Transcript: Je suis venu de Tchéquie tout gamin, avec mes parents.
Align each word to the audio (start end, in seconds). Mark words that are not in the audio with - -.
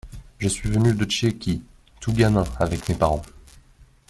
Je 0.39 0.47
suis 0.47 0.67
venu 0.67 0.95
de 0.95 1.05
Tchéquie 1.05 1.61
tout 1.99 2.11
gamin, 2.11 2.43
avec 2.59 2.89
mes 2.89 2.95
parents. 2.95 3.21